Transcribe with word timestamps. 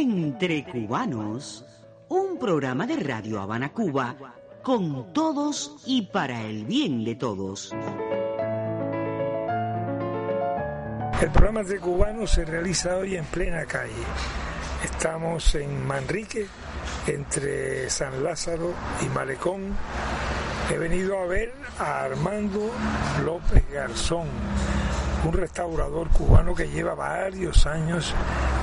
Entre 0.00 0.64
Cubanos, 0.64 1.62
un 2.08 2.38
programa 2.38 2.86
de 2.86 2.96
Radio 2.96 3.38
Habana 3.38 3.70
Cuba 3.70 4.16
con 4.62 5.12
todos 5.12 5.76
y 5.84 6.06
para 6.06 6.40
el 6.40 6.64
bien 6.64 7.04
de 7.04 7.16
todos. 7.16 7.70
El 11.20 11.30
programa 11.30 11.60
Entre 11.60 11.78
Cubanos 11.78 12.30
se 12.30 12.46
realiza 12.46 12.96
hoy 12.96 13.16
en 13.16 13.26
plena 13.26 13.66
calle. 13.66 13.92
Estamos 14.82 15.54
en 15.54 15.86
Manrique, 15.86 16.46
entre 17.06 17.90
San 17.90 18.24
Lázaro 18.24 18.72
y 19.04 19.08
Malecón. 19.10 19.76
He 20.72 20.78
venido 20.78 21.18
a 21.18 21.26
ver 21.26 21.52
a 21.78 22.04
Armando 22.04 22.70
López 23.22 23.70
Garzón, 23.70 24.28
un 25.26 25.32
restaurador 25.34 26.08
cubano 26.08 26.54
que 26.54 26.70
lleva 26.70 26.94
varios 26.94 27.66
años 27.66 28.14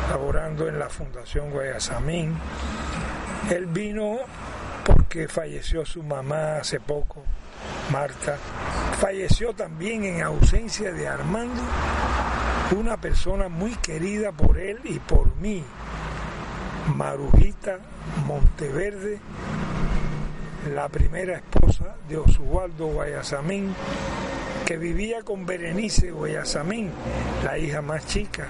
laborando 0.10 0.68
en 0.68 0.80
la 0.80 0.90
Fundación 0.90 1.52
Guayasamín. 1.52 2.36
Él 3.50 3.66
vino 3.68 4.18
porque 4.86 5.28
falleció 5.28 5.86
su 5.86 6.04
mamá 6.04 6.58
hace 6.58 6.80
poco, 6.80 7.24
Marta. 7.92 8.38
Falleció 9.00 9.54
también 9.54 10.06
en 10.06 10.22
ausencia 10.22 10.92
de 10.92 11.08
Armando, 11.08 11.62
una 12.78 12.98
persona 12.98 13.48
muy 13.48 13.76
querida 13.76 14.32
por 14.32 14.58
él 14.58 14.80
y 14.84 15.00
por 15.00 15.36
mí, 15.36 15.64
Marujita 16.96 17.80
Monteverde, 18.26 19.20
la 20.74 20.90
primera 20.90 21.38
esposa 21.38 21.96
de 22.08 22.18
Oswaldo 22.18 22.88
Guayasamín, 22.88 23.74
que 24.66 24.78
vivía 24.78 25.22
con 25.24 25.46
Berenice 25.46 26.12
Guayasamín, 26.12 26.92
la 27.44 27.58
hija 27.58 27.81
más 27.81 28.06
chica, 28.08 28.48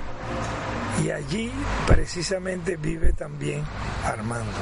y 1.04 1.12
allí 1.12 1.52
precisamente 1.86 2.78
vive 2.78 3.14
también 3.14 3.64
Armando. 4.04 4.58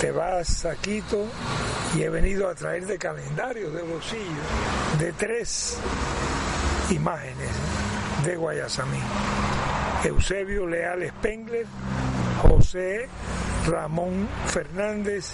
Te 0.00 0.10
vas 0.12 0.64
a 0.64 0.76
Quito 0.76 1.26
y 1.94 2.02
he 2.02 2.08
venido 2.08 2.48
a 2.48 2.54
traer 2.54 2.86
de 2.86 2.98
calendario 2.98 3.70
de 3.70 3.82
bolsillo 3.82 4.42
de 4.98 5.12
tres 5.12 5.78
imágenes 6.90 7.50
de 8.24 8.36
Guayasamín. 8.36 9.02
Eusebio 10.04 10.66
Leal 10.66 11.06
Spengler, 11.08 11.66
José 12.42 13.08
Ramón 13.66 14.28
Fernández 14.46 15.32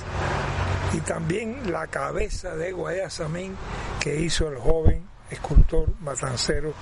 y 0.93 1.01
también 1.01 1.71
la 1.71 1.87
cabeza 1.87 2.57
de 2.57 2.73
Guayasamín 2.73 3.57
que 4.01 4.21
hizo 4.21 4.49
el 4.49 4.59
joven 4.59 5.07
escultor 5.31 5.89
matancero 6.01 6.73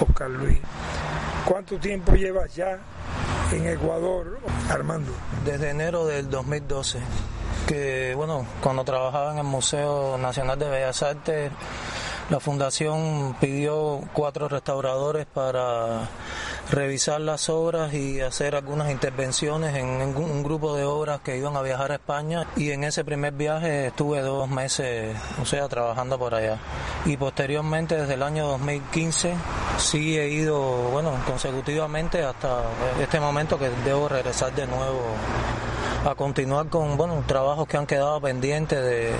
Oscar 0.00 0.30
Luis. 0.30 0.58
¿Cuánto 1.44 1.78
tiempo 1.78 2.12
llevas 2.14 2.54
ya 2.54 2.78
en 3.52 3.68
Ecuador, 3.68 4.38
Armando? 4.70 5.12
Desde 5.44 5.70
enero 5.70 6.06
del 6.06 6.30
2012, 6.30 6.98
que 7.66 8.14
bueno, 8.16 8.46
cuando 8.62 8.82
trabajaba 8.82 9.32
en 9.32 9.38
el 9.38 9.44
Museo 9.44 10.16
Nacional 10.16 10.58
de 10.58 10.70
Bellas 10.70 11.02
Artes, 11.02 11.52
la 12.30 12.40
fundación 12.40 13.36
pidió 13.38 14.00
cuatro 14.14 14.48
restauradores 14.48 15.26
para 15.26 16.08
revisar 16.70 17.20
las 17.20 17.48
obras 17.48 17.92
y 17.94 18.20
hacer 18.20 18.54
algunas 18.54 18.90
intervenciones 18.90 19.74
en 19.76 19.86
un 20.16 20.42
grupo 20.42 20.76
de 20.76 20.84
obras 20.84 21.20
que 21.20 21.36
iban 21.36 21.56
a 21.56 21.62
viajar 21.62 21.92
a 21.92 21.96
España 21.96 22.46
y 22.56 22.70
en 22.70 22.84
ese 22.84 23.04
primer 23.04 23.32
viaje 23.34 23.88
estuve 23.88 24.20
dos 24.20 24.48
meses, 24.48 25.16
o 25.40 25.44
sea, 25.44 25.68
trabajando 25.68 26.18
por 26.18 26.34
allá. 26.34 26.58
Y 27.04 27.16
posteriormente, 27.16 27.96
desde 27.96 28.14
el 28.14 28.22
año 28.22 28.46
2015, 28.48 29.34
sí 29.78 30.18
he 30.18 30.28
ido, 30.28 30.60
bueno, 30.90 31.12
consecutivamente 31.26 32.22
hasta 32.22 32.62
este 33.00 33.20
momento 33.20 33.58
que 33.58 33.70
debo 33.84 34.08
regresar 34.08 34.54
de 34.54 34.66
nuevo 34.66 35.02
a 36.06 36.14
continuar 36.14 36.68
con, 36.68 36.96
bueno, 36.96 37.22
trabajos 37.26 37.66
que 37.66 37.76
han 37.76 37.86
quedado 37.86 38.20
pendientes 38.20 38.82
de 38.82 39.12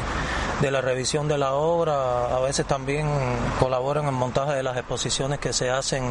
de 0.61 0.71
la 0.71 0.81
revisión 0.81 1.29
de 1.29 1.37
la 1.37 1.55
obra, 1.55 2.35
a 2.35 2.41
veces 2.41 2.67
también 2.67 3.09
colaboro 3.59 4.01
en 4.01 4.07
el 4.07 4.13
montaje 4.13 4.53
de 4.53 4.63
las 4.63 4.77
exposiciones 4.77 5.39
que 5.39 5.53
se 5.53 5.71
hacen 5.71 6.05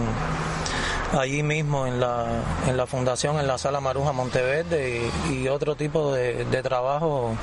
allí 1.14 1.44
mismo 1.44 1.86
en 1.86 2.00
la, 2.00 2.26
en 2.68 2.78
la 2.78 2.86
fundación, 2.86 3.40
en 3.40 3.48
la 3.48 3.58
sala 3.58 3.80
Maruja 3.80 4.12
Monteverde 4.12 5.10
y, 5.32 5.48
otro 5.48 5.76
tipo 5.76 6.14
de, 6.14 6.46
trabajo 6.64 7.36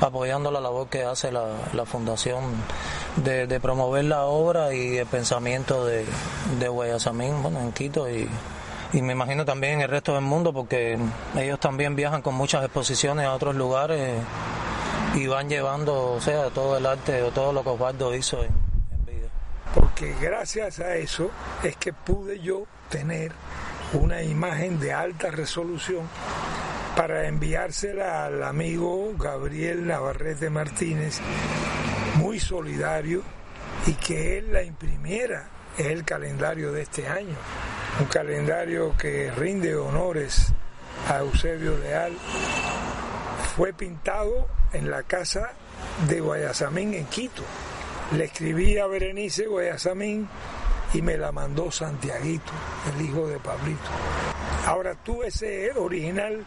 apoyando 0.00 0.50
la 0.50 0.60
labor 0.60 0.88
que 0.88 1.04
hace 1.04 1.30
la, 1.30 1.84
fundación 1.84 2.44
de, 3.16 3.60
promover 3.60 4.04
la 4.04 4.24
obra 4.24 4.74
y 4.74 4.96
el 4.96 5.06
pensamiento 5.06 5.84
de, 5.84 6.04
de 6.58 6.68
Guayasamín, 6.68 7.42
bueno, 7.42 7.60
en 7.60 7.72
Quito 7.72 8.08
y, 8.10 8.28
y 8.92 9.02
me 9.02 9.12
imagino 9.12 9.44
también 9.44 9.74
en 9.74 9.80
el 9.82 9.88
resto 9.88 10.14
del 10.14 10.22
mundo 10.22 10.52
porque 10.52 10.98
ellos 11.36 11.60
también 11.60 11.94
viajan 11.94 12.22
con 12.22 12.34
muchas 12.34 12.64
exposiciones 12.64 13.26
a 13.26 13.34
otros 13.34 13.54
lugares 13.54 14.18
y 15.14 15.26
van 15.26 15.48
llevando, 15.48 16.12
o 16.12 16.20
sea, 16.20 16.50
todo 16.50 16.76
el 16.76 16.86
arte 16.86 17.22
o 17.22 17.30
todo 17.30 17.52
lo 17.52 17.62
que 17.62 17.70
Osvaldo 17.70 18.14
hizo 18.14 18.42
en. 18.42 18.59
Porque 20.00 20.14
gracias 20.18 20.80
a 20.80 20.96
eso 20.96 21.30
es 21.62 21.76
que 21.76 21.92
pude 21.92 22.40
yo 22.40 22.64
tener 22.88 23.32
una 23.92 24.22
imagen 24.22 24.80
de 24.80 24.94
alta 24.94 25.30
resolución 25.30 26.08
para 26.96 27.28
enviársela 27.28 28.24
al 28.24 28.42
amigo 28.42 29.12
Gabriel 29.18 29.86
Navarrete 29.86 30.48
Martínez, 30.48 31.20
muy 32.14 32.40
solidario, 32.40 33.22
y 33.86 33.92
que 33.92 34.38
él 34.38 34.54
la 34.54 34.62
imprimiera. 34.62 35.50
El 35.76 36.02
calendario 36.04 36.72
de 36.72 36.80
este 36.80 37.06
año, 37.06 37.36
un 38.00 38.06
calendario 38.06 38.96
que 38.96 39.30
rinde 39.32 39.76
honores 39.76 40.50
a 41.10 41.18
Eusebio 41.18 41.76
Leal. 41.76 42.14
Fue 43.54 43.74
pintado 43.74 44.48
en 44.72 44.90
la 44.90 45.02
casa 45.02 45.50
de 46.08 46.20
Guayasamín 46.20 46.94
en 46.94 47.04
Quito. 47.04 47.42
Le 48.12 48.24
escribí 48.24 48.76
a 48.78 48.86
Berenice 48.86 49.46
Guayasamín 49.46 50.28
y 50.92 51.02
me 51.02 51.16
la 51.16 51.30
mandó 51.30 51.70
Santiaguito, 51.70 52.52
el 52.94 53.06
hijo 53.06 53.28
de 53.28 53.38
Pablito. 53.38 53.88
Ahora 54.66 54.94
tú 54.94 55.22
ese 55.22 55.70
original 55.72 56.44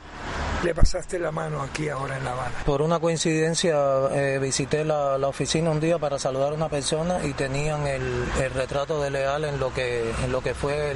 le 0.63 0.75
pasaste 0.75 1.19
la 1.19 1.31
mano 1.31 1.61
aquí 1.61 1.89
ahora 1.89 2.17
en 2.17 2.23
La 2.25 2.31
Habana. 2.31 2.55
Por 2.65 2.81
una 2.81 2.99
coincidencia 2.99 3.75
eh, 4.11 4.39
visité 4.41 4.83
la, 4.83 5.15
oficina 5.27 5.71
un 5.71 5.79
día 5.79 5.97
para 5.99 6.19
saludar 6.19 6.51
a 6.51 6.55
una 6.55 6.69
persona 6.69 7.25
y 7.25 7.33
tenían 7.33 7.87
el, 7.87 8.25
retrato 8.53 9.01
de 9.01 9.09
Leal 9.09 9.45
en 9.45 9.59
lo 9.59 9.73
que, 9.73 10.09
en 10.23 10.31
lo 10.31 10.41
que 10.41 10.53
fue 10.53 10.93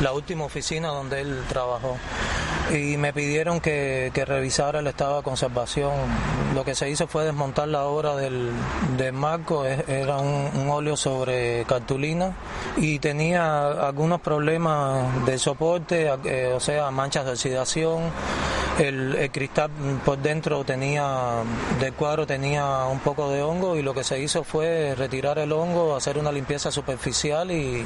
la 0.00 0.12
última 0.12 0.44
oficina 0.44 0.88
donde 0.88 1.20
él 1.20 1.42
trabajó 1.48 1.98
y 2.70 2.96
me 2.96 3.12
pidieron 3.12 3.60
que, 3.60 4.12
revisara 4.26 4.80
el 4.80 4.86
estado 4.86 5.18
de 5.18 5.22
conservación. 5.22 5.92
Lo 6.54 6.64
que 6.64 6.74
se 6.74 6.90
hizo 6.90 7.06
fue 7.06 7.24
desmontar 7.24 7.68
la 7.68 7.84
obra 7.84 8.16
del, 8.16 8.52
marco, 9.12 9.64
era 9.64 10.18
un, 10.18 10.68
óleo 10.68 10.96
sobre 10.96 11.64
cartulina 11.64 12.34
y 12.76 12.98
tenía 12.98 13.86
algunos 13.86 14.20
problemas 14.20 15.24
de 15.24 15.38
soporte, 15.38 16.10
eh, 16.24 16.52
o 16.54 16.60
sea, 16.60 16.90
manchas 16.90 17.24
de 17.24 17.32
oxidación. 17.32 18.02
El, 18.78 19.16
el, 19.16 19.30
cristal 19.32 19.70
por 20.04 20.18
dentro 20.18 20.62
tenía, 20.64 21.42
del 21.80 21.92
cuadro 21.94 22.26
tenía 22.26 22.84
un 22.84 23.00
poco 23.00 23.30
de 23.30 23.42
hongo 23.42 23.76
y 23.76 23.82
lo 23.82 23.92
que 23.92 24.04
se 24.04 24.20
hizo 24.20 24.44
fue 24.44 24.94
retirar 24.96 25.38
el 25.38 25.52
hongo, 25.52 25.96
hacer 25.96 26.16
una 26.18 26.30
limpieza 26.30 26.70
superficial 26.70 27.50
y 27.50 27.84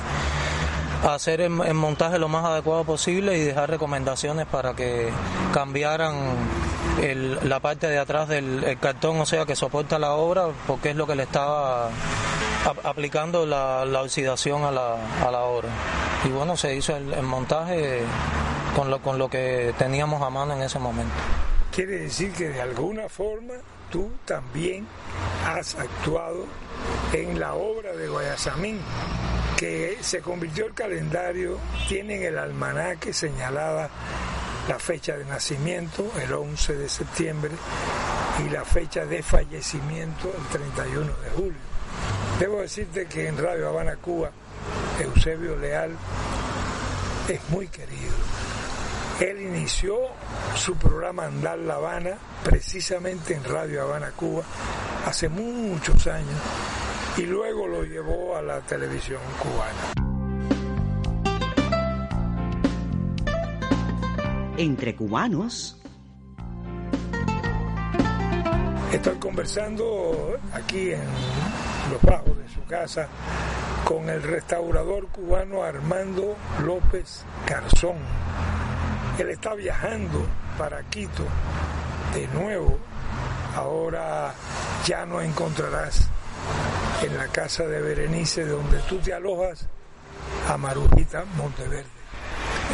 hacer 1.02 1.40
el, 1.40 1.50
montaje 1.50 2.18
lo 2.18 2.28
más 2.28 2.44
adecuado 2.44 2.84
posible 2.84 3.36
y 3.36 3.42
dejar 3.42 3.70
recomendaciones 3.70 4.46
para 4.46 4.74
que 4.74 5.10
cambiaran 5.52 6.14
la 7.42 7.60
parte 7.60 7.88
de 7.88 7.98
atrás 7.98 8.28
del 8.28 8.78
cartón, 8.80 9.20
o 9.20 9.26
sea, 9.26 9.44
que 9.44 9.56
soporta 9.56 9.98
la 9.98 10.12
obra, 10.12 10.48
porque 10.66 10.90
es 10.90 10.96
lo 10.96 11.06
que 11.06 11.16
le 11.16 11.24
estaba 11.24 11.88
aplicando 12.84 13.46
la, 13.46 13.82
oxidación 14.02 14.64
a 14.64 14.70
la, 14.70 14.96
a 15.26 15.30
la, 15.30 15.40
obra. 15.40 15.68
Y 16.24 16.28
bueno, 16.28 16.56
se 16.56 16.74
hizo 16.76 16.96
el, 16.96 17.12
el 17.12 17.24
montaje 17.24 18.02
con 18.76 18.90
lo, 18.90 19.00
con 19.00 19.18
lo 19.18 19.28
que 19.28 19.74
teníamos 19.78 20.22
a 20.22 20.30
mano 20.30 20.54
en 20.54 20.62
ese 20.62 20.78
momento. 20.78 21.14
Quiere 21.74 21.98
decir 22.00 22.32
que 22.32 22.50
de 22.50 22.60
alguna 22.60 23.08
forma 23.08 23.54
tú 23.90 24.12
también 24.24 24.86
has 25.46 25.74
actuado 25.74 26.44
en 27.12 27.40
la 27.40 27.54
obra 27.54 27.92
de 27.92 28.08
Guayasamín 28.08 28.78
que 29.62 29.98
se 30.00 30.20
convirtió 30.20 30.66
el 30.66 30.74
calendario, 30.74 31.56
tienen 31.88 32.24
el 32.24 32.36
almanaque 32.36 33.12
señalada 33.12 33.88
la 34.66 34.76
fecha 34.80 35.16
de 35.16 35.24
nacimiento, 35.24 36.10
el 36.20 36.32
11 36.32 36.74
de 36.74 36.88
septiembre, 36.88 37.52
y 38.44 38.50
la 38.50 38.64
fecha 38.64 39.06
de 39.06 39.22
fallecimiento, 39.22 40.34
el 40.36 40.58
31 40.58 41.06
de 41.06 41.30
julio. 41.36 41.60
Debo 42.40 42.60
decirte 42.60 43.06
que 43.06 43.28
en 43.28 43.38
Radio 43.38 43.68
Habana, 43.68 43.94
Cuba, 43.94 44.32
Eusebio 44.98 45.54
Leal 45.54 45.92
es 47.28 47.48
muy 47.50 47.68
querido. 47.68 48.16
Él 49.20 49.42
inició 49.42 49.96
su 50.56 50.74
programa 50.74 51.26
Andar 51.26 51.58
La 51.58 51.74
Habana 51.74 52.18
precisamente 52.42 53.34
en 53.34 53.44
Radio 53.44 53.82
Habana, 53.84 54.10
Cuba, 54.10 54.42
hace 55.06 55.28
muchos 55.28 56.04
años 56.08 56.34
y 57.16 57.22
luego 57.22 57.66
lo 57.66 57.84
llevó 57.84 58.36
a 58.36 58.42
la 58.42 58.60
televisión 58.60 59.20
cubana. 59.38 60.02
entre 64.56 64.94
cubanos. 64.94 65.76
Estoy 68.92 69.16
conversando 69.16 70.38
aquí 70.52 70.92
en 70.92 71.02
los 71.90 72.02
bajos 72.02 72.36
de 72.36 72.48
su 72.48 72.62
casa 72.64 73.08
con 73.84 74.08
el 74.10 74.22
restaurador 74.22 75.08
cubano 75.08 75.62
Armando 75.62 76.36
López 76.64 77.24
Garzón. 77.48 77.96
Él 79.18 79.30
está 79.30 79.54
viajando 79.54 80.26
para 80.58 80.82
Quito 80.84 81.24
de 82.14 82.28
nuevo. 82.28 82.78
Ahora 83.56 84.32
ya 84.86 85.06
no 85.06 85.20
encontrarás 85.20 86.11
en 87.04 87.16
la 87.16 87.26
casa 87.28 87.66
de 87.66 87.80
Berenice 87.80 88.44
donde 88.46 88.78
tú 88.88 88.98
te 88.98 89.12
alojas 89.12 89.66
a 90.48 90.56
Marujita 90.56 91.24
Monteverde. 91.36 91.84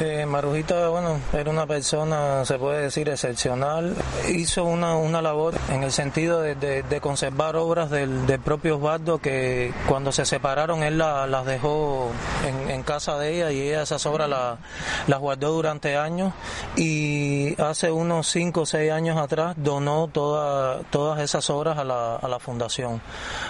Eh, 0.01 0.27
Marujita, 0.27 0.91
bueno, 0.91 1.19
era 1.33 1.51
una 1.51 1.67
persona, 1.67 2.45
se 2.45 2.57
puede 2.57 2.83
decir, 2.83 3.09
excepcional. 3.09 3.97
Hizo 4.29 4.65
una, 4.65 4.97
una 4.97 5.21
labor 5.21 5.55
en 5.71 5.83
el 5.83 5.91
sentido 5.91 6.41
de, 6.41 7.01
conservar 7.01 7.57
obras 7.57 7.91
del, 7.91 8.39
propio 8.45 8.77
Osvaldo 8.77 9.19
que 9.19 9.73
cuando 9.89 10.13
se 10.13 10.25
separaron 10.25 10.85
él 10.85 10.99
las 10.99 11.45
dejó 11.47 12.13
en, 12.47 12.83
casa 12.85 13.19
de 13.19 13.35
ella 13.35 13.51
y 13.51 13.61
ella 13.61 13.83
esas 13.83 14.07
obras 14.07 14.29
las 14.29 15.19
guardó 15.19 15.53
durante 15.53 15.97
años 15.97 16.33
y 16.77 17.61
hace 17.61 17.91
unos 17.91 18.29
5 18.29 18.61
o 18.61 18.67
6 18.67 18.93
años 18.93 19.19
atrás 19.19 19.55
donó 19.57 20.07
toda, 20.07 20.83
todas 20.91 21.21
esas 21.21 21.51
obras 21.51 21.77
a 21.77 21.83
la, 21.85 22.17
a 22.17 22.29
la 22.29 22.39
fundación. 22.39 23.01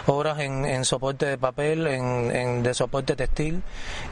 Obras 0.06 0.38
en, 0.40 0.84
soporte 0.86 1.26
de 1.26 1.36
papel, 1.36 1.86
en, 1.86 2.62
de 2.62 2.72
soporte 2.72 3.16
textil 3.16 3.62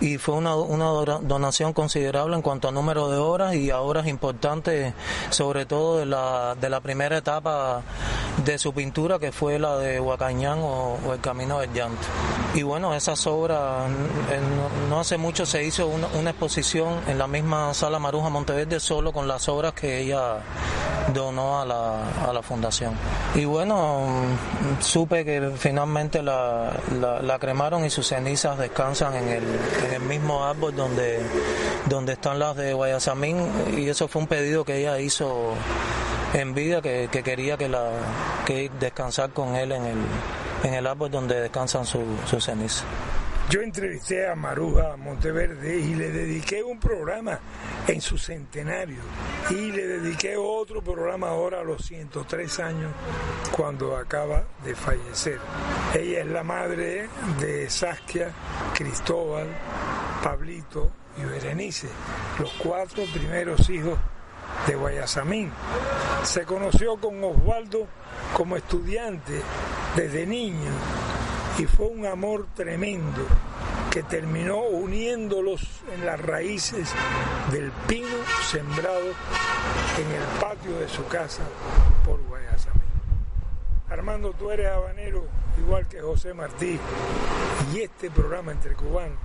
y 0.00 0.18
fue 0.18 0.34
una, 0.34 0.54
una 0.54 0.86
donación 1.22 1.72
considerable 1.72 2.25
en 2.34 2.42
cuanto 2.42 2.68
a 2.68 2.72
número 2.72 3.10
de 3.10 3.18
horas 3.18 3.54
y 3.54 3.70
a 3.70 3.80
horas 3.80 4.06
importantes, 4.06 4.94
sobre 5.30 5.66
todo 5.66 5.98
de 5.98 6.06
la, 6.06 6.56
de 6.60 6.68
la 6.68 6.80
primera 6.80 7.18
etapa 7.18 7.82
de 8.44 8.58
su 8.58 8.72
pintura, 8.72 9.18
que 9.18 9.32
fue 9.32 9.58
la 9.58 9.78
de 9.78 10.00
Huacañán 10.00 10.58
o, 10.60 10.98
El 11.12 11.20
Camino 11.20 11.60
del 11.60 11.72
Llanto. 11.72 12.06
Y 12.54 12.62
bueno, 12.62 12.94
esas 12.94 13.26
obras, 13.26 13.88
no, 14.88 15.00
hace 15.00 15.16
mucho 15.16 15.46
se 15.46 15.64
hizo 15.64 15.86
una, 15.86 16.30
exposición 16.30 17.00
en 17.06 17.18
la 17.18 17.26
misma 17.26 17.72
sala 17.74 17.98
Maruja 17.98 18.28
Monteverde 18.28 18.80
solo 18.80 19.12
con 19.12 19.28
las 19.28 19.48
obras 19.48 19.72
que 19.72 20.00
ella 20.00 20.38
donó 21.12 21.60
a 21.60 21.64
la, 21.64 22.28
a 22.28 22.32
la 22.32 22.42
fundación. 22.42 22.94
Y 23.34 23.44
bueno, 23.44 24.06
supe 24.80 25.24
que 25.24 25.52
finalmente 25.56 26.22
la, 26.22 26.72
la, 27.22 27.38
cremaron 27.38 27.84
y 27.84 27.90
sus 27.90 28.08
cenizas 28.08 28.58
descansan 28.58 29.14
en 29.14 29.28
el, 29.28 29.44
en 29.86 29.94
el 29.94 30.02
mismo 30.02 30.44
árbol 30.44 30.74
donde, 30.74 31.20
donde 31.86 32.14
están 32.14 32.38
las 32.38 32.56
de 32.56 32.72
Guayasamín 32.72 33.36
y 33.76 33.88
eso 33.88 34.08
fue 34.08 34.22
un 34.22 34.28
pedido 34.28 34.64
que 34.64 34.78
ella 34.78 34.98
hizo 34.98 35.52
en 36.32 36.54
vida 36.54 36.82
que, 36.82 37.08
quería 37.08 37.56
que 37.56 37.68
la 37.68 37.90
que 38.44 38.70
descansar 38.80 39.30
con 39.30 39.54
él 39.54 39.72
en 39.72 39.84
el, 39.84 39.98
en 40.64 40.74
el 40.74 40.86
árbol 40.86 41.10
donde 41.10 41.40
descansan 41.40 41.86
sus 41.86 42.04
su 42.28 42.40
cenizas. 42.40 42.84
Yo 43.48 43.60
entrevisté 43.60 44.28
a 44.28 44.34
Maruja 44.34 44.96
Monteverde 44.96 45.78
y 45.78 45.94
le 45.94 46.10
dediqué 46.10 46.64
un 46.64 46.80
programa 46.80 47.38
en 47.86 48.00
su 48.00 48.18
centenario 48.18 48.98
y 49.50 49.70
le 49.70 49.86
dediqué 49.86 50.36
otro 50.36 50.82
programa 50.82 51.28
ahora 51.28 51.60
a 51.60 51.62
los 51.62 51.84
103 51.86 52.58
años 52.58 52.92
cuando 53.52 53.96
acaba 53.96 54.42
de 54.64 54.74
fallecer. 54.74 55.38
Ella 55.94 56.22
es 56.22 56.26
la 56.26 56.42
madre 56.42 57.08
de 57.38 57.70
Saskia, 57.70 58.32
Cristóbal, 58.74 59.46
Pablito 60.24 60.90
y 61.16 61.24
Berenice, 61.24 61.88
los 62.40 62.52
cuatro 62.54 63.04
primeros 63.14 63.70
hijos 63.70 63.96
de 64.66 64.74
Guayasamín. 64.74 65.52
Se 66.24 66.42
conoció 66.44 66.96
con 66.96 67.22
Osvaldo 67.22 67.86
como 68.34 68.56
estudiante 68.56 69.40
desde 69.94 70.26
niño 70.26 70.72
y 71.58 71.64
fue 71.64 71.86
un 71.86 72.04
amor 72.04 72.46
tremendo 72.54 73.22
que 73.90 74.02
terminó 74.02 74.60
uniéndolos 74.60 75.62
en 75.94 76.04
las 76.04 76.20
raíces 76.20 76.92
del 77.50 77.70
pino 77.88 78.06
sembrado 78.42 79.06
en 79.98 80.10
el 80.10 80.40
patio 80.40 80.78
de 80.78 80.88
su 80.88 81.06
casa 81.06 81.42
por 82.04 82.20
Guayasamín. 82.26 82.82
Armando, 83.88 84.32
tú 84.32 84.50
eres 84.50 84.70
habanero 84.70 85.24
igual 85.58 85.86
que 85.88 86.00
José 86.00 86.34
Martí 86.34 86.78
y 87.72 87.80
este 87.80 88.10
programa 88.10 88.52
entre 88.52 88.74
cubanos 88.74 89.18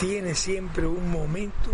tiene 0.00 0.34
siempre 0.34 0.86
un 0.86 1.08
momento 1.08 1.70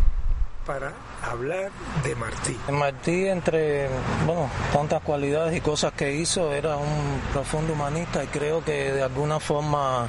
para 0.66 0.92
hablar 1.22 1.70
de 2.04 2.14
Martí. 2.14 2.56
Martí, 2.70 3.28
entre 3.28 3.88
bueno, 4.26 4.50
tantas 4.72 5.02
cualidades 5.02 5.56
y 5.56 5.60
cosas 5.60 5.92
que 5.92 6.14
hizo, 6.14 6.52
era 6.52 6.76
un 6.76 7.20
profundo 7.32 7.72
humanista 7.72 8.24
y 8.24 8.26
creo 8.28 8.64
que 8.64 8.92
de 8.92 9.02
alguna 9.02 9.40
forma 9.40 10.06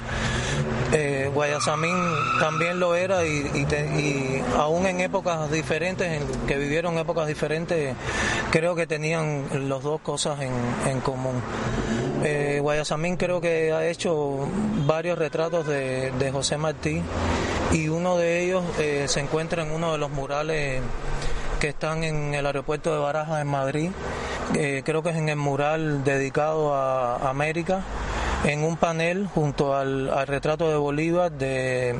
eh, 0.93 1.29
Guayasamín 1.33 1.95
también 2.39 2.79
lo 2.79 2.95
era 2.95 3.25
y, 3.25 4.43
aún 4.57 4.85
en 4.85 5.01
épocas 5.01 5.51
diferentes, 5.51 6.21
en 6.21 6.47
que 6.47 6.57
vivieron 6.57 6.97
épocas 6.97 7.27
diferentes, 7.27 7.95
creo 8.51 8.75
que 8.75 8.87
tenían 8.87 9.69
los 9.69 9.83
dos 9.83 10.01
cosas 10.01 10.39
en 10.41 11.01
común. 11.01 11.41
Eh, 12.23 12.59
Guayasamín 12.61 13.17
creo 13.17 13.41
que 13.41 13.71
ha 13.71 13.87
hecho 13.87 14.47
varios 14.85 15.17
retratos 15.17 15.65
de, 15.65 16.29
José 16.31 16.57
Martí 16.57 17.01
y 17.71 17.87
uno 17.87 18.17
de 18.17 18.43
ellos 18.43 18.63
eh, 18.79 19.05
se 19.07 19.19
encuentra 19.19 19.63
en 19.63 19.71
uno 19.71 19.91
de 19.91 19.97
los 19.97 20.11
murales 20.11 20.81
que 21.59 21.69
están 21.69 22.03
en 22.03 22.33
el 22.33 22.45
aeropuerto 22.45 22.93
de 22.93 22.99
Barajas 22.99 23.41
en 23.41 23.47
Madrid. 23.47 23.91
Eh, 24.55 24.81
creo 24.85 25.01
que 25.01 25.09
es 25.09 25.15
en 25.15 25.29
el 25.29 25.35
mural 25.37 26.03
dedicado 26.03 26.73
a 26.73 27.29
América 27.29 27.83
en 28.43 28.63
un 28.63 28.75
panel 28.77 29.27
junto 29.27 29.75
al, 29.75 30.09
retrato 30.27 30.69
de 30.69 30.75
Bolívar, 30.75 31.31
de, 31.31 31.95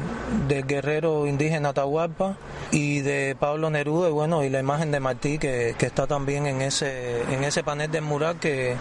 del 0.47 0.65
guerrero 0.65 1.27
indígena 1.27 1.69
Atahualpa 1.69 2.38
y 2.71 3.01
de 3.01 3.35
Pablo 3.39 3.69
Neruda 3.69 4.09
y 4.09 4.11
bueno 4.11 4.43
y 4.43 4.49
la 4.49 4.59
imagen 4.59 4.91
de 4.91 4.99
Martí 4.99 5.38
que, 5.38 5.75
está 5.79 6.07
también 6.07 6.47
en 6.47 6.61
ese 6.61 7.21
en 7.33 7.43
ese 7.43 7.63
panel 7.63 7.91
de 7.91 8.01
mural 8.01 8.39
que, 8.39 8.75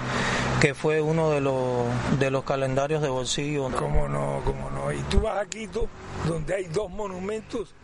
que 0.61 0.75
fue 0.75 1.01
uno 1.01 1.31
de 1.31 1.41
los 1.41 1.87
de 2.19 2.31
los 2.31 2.45
calendarios 2.45 3.03
de 3.03 3.09
bolsillo. 3.09 3.71
Cómo 3.77 4.09
no, 4.09 4.41
cómo 4.45 4.71
no. 4.71 4.93
Y 4.93 5.01
tú 5.11 5.21
vas 5.21 5.39
a 5.39 5.47
Quito 5.47 5.89
donde 6.27 6.55
hay 6.55 6.65
dos 6.65 6.91
monumentos 6.91 7.75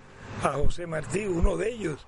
a 0.43 0.53
José 0.53 0.87
Martí, 0.87 1.27
uno 1.27 1.57
de 1.57 1.71
ellos 1.71 2.07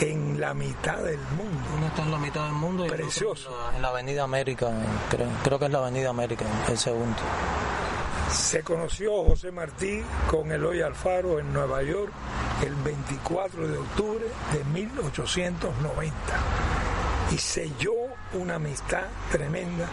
en 0.00 0.40
la 0.40 0.54
mitad 0.54 0.98
del 0.98 1.20
mundo. 1.36 1.60
Uno 1.76 1.86
está 1.86 2.02
en 2.02 2.10
la 2.10 2.18
mitad 2.18 2.44
del 2.44 2.54
mundo 2.54 2.86
y 2.86 2.88
Precioso. 2.88 3.50
En 3.74 3.82
la, 3.82 3.88
Avenida 3.88 4.24
América, 4.24 4.70
creo, 5.10 5.28
creo 5.42 5.58
que 5.58 5.64
es 5.66 5.70
la 5.70 5.78
Avenida 5.78 6.10
América, 6.10 6.44
el 6.68 6.78
segundo. 6.78 7.18
Se 8.30 8.62
conoció 8.62 9.24
José 9.24 9.50
Martí 9.50 10.02
con 10.30 10.52
Eloy 10.52 10.82
Alfaro 10.82 11.40
en 11.40 11.52
Nueva 11.52 11.82
York 11.82 12.12
el 12.64 12.74
24 12.76 13.66
de 13.66 13.78
octubre 13.78 14.24
de 14.52 14.64
1890 14.64 16.14
y 17.32 17.38
selló 17.38 17.94
una 18.34 18.56
amistad 18.56 19.04
tremenda 19.30 19.88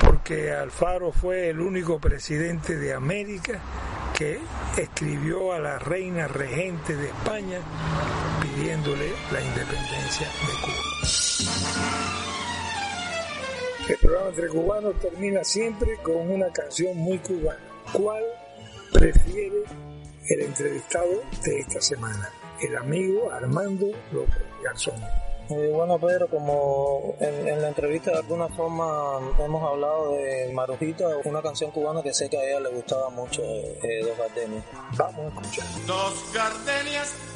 porque 0.00 0.52
Alfaro 0.52 1.12
fue 1.12 1.50
el 1.50 1.60
único 1.60 1.98
presidente 1.98 2.76
de 2.76 2.94
América 2.94 3.60
que 4.16 4.40
escribió 4.76 5.52
a 5.52 5.58
la 5.58 5.78
reina 5.78 6.26
regente 6.26 6.96
de 6.96 7.08
España 7.08 7.60
pidiéndole 8.56 9.12
la 9.32 9.40
independencia 9.40 10.26
de 10.26 10.52
Cuba. 10.62 10.82
El 13.88 13.96
programa 13.98 14.28
Entre 14.28 14.48
Cubanos 14.48 15.00
termina 15.00 15.44
siempre 15.44 15.98
con 16.02 16.30
una 16.30 16.50
canción 16.50 16.96
muy 16.96 17.18
cubana. 17.18 17.60
¿Cuál 17.92 18.24
prefiere 18.92 19.62
el 20.28 20.40
entrevistado 20.40 21.22
de 21.44 21.60
esta 21.60 21.80
semana? 21.80 22.30
El 22.60 22.76
amigo 22.76 23.30
Armando 23.30 23.86
López 24.10 24.42
Garzón. 24.64 25.00
Eh, 25.50 25.70
bueno, 25.72 25.98
Pedro, 25.98 26.26
como 26.28 27.14
en, 27.20 27.60
la 27.60 27.68
entrevista 27.68 28.10
de 28.10 28.16
alguna 28.18 28.48
forma 28.48 29.20
hemos 29.38 29.62
hablado 29.62 30.12
de 30.14 30.50
Marujita, 30.52 31.08
una 31.24 31.40
canción 31.40 31.70
cubana 31.70 32.02
que 32.02 32.12
sé 32.12 32.28
que 32.28 32.38
a 32.38 32.42
ella 32.42 32.60
le 32.60 32.70
gustaba 32.70 33.10
mucho, 33.10 33.42
eh, 33.42 34.00
Dos 34.02 34.18
Gardenias. 34.18 34.64
Vamos 34.96 35.26
a 35.26 35.28
escuchar. 35.28 35.66
Dos 35.86 36.32
gardenias 36.34 37.35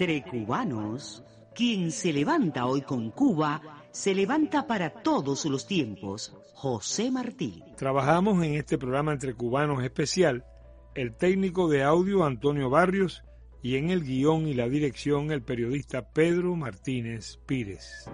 Entre 0.00 0.22
cubanos, 0.22 1.22
quien 1.54 1.90
se 1.90 2.10
levanta 2.10 2.64
hoy 2.64 2.80
con 2.80 3.10
Cuba, 3.10 3.60
se 3.90 4.14
levanta 4.14 4.66
para 4.66 4.88
todos 4.88 5.44
los 5.44 5.66
tiempos. 5.66 6.34
José 6.54 7.10
Martí. 7.10 7.62
Trabajamos 7.76 8.42
en 8.42 8.54
este 8.54 8.78
programa 8.78 9.12
Entre 9.12 9.34
Cubanos 9.34 9.84
especial 9.84 10.46
el 10.94 11.14
técnico 11.14 11.68
de 11.68 11.82
audio 11.82 12.24
Antonio 12.24 12.70
Barrios 12.70 13.24
y 13.62 13.76
en 13.76 13.90
el 13.90 14.02
guion 14.02 14.48
y 14.48 14.54
la 14.54 14.70
dirección 14.70 15.32
el 15.32 15.42
periodista 15.42 16.10
Pedro 16.14 16.56
Martínez 16.56 17.36
Pírez. 17.44 18.08